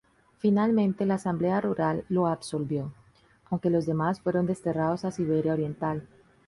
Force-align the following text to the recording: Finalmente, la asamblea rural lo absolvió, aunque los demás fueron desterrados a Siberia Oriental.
Finalmente, 0.39 1.05
la 1.05 1.13
asamblea 1.13 1.61
rural 1.61 2.05
lo 2.09 2.25
absolvió, 2.25 2.91
aunque 3.51 3.69
los 3.69 3.85
demás 3.85 4.19
fueron 4.19 4.47
desterrados 4.47 5.05
a 5.05 5.11
Siberia 5.11 5.53
Oriental. 5.53 6.07